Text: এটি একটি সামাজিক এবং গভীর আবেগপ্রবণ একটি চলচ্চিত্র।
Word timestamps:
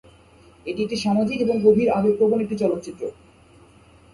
এটি 0.65 0.79
একটি 0.83 0.97
সামাজিক 0.97 1.37
এবং 1.41 1.55
গভীর 1.63 1.89
আবেগপ্রবণ 1.89 2.39
একটি 2.41 2.55
চলচ্চিত্র। 2.55 3.03